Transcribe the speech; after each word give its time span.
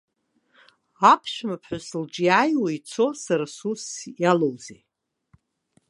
Аԥшәмаԥҳәыс 1.11 1.87
лҿы 2.01 2.23
иааиуа 2.27 2.69
ицо 2.77 3.07
сара 3.23 3.45
сусс 3.55 3.87
иалоузеи. 4.21 4.81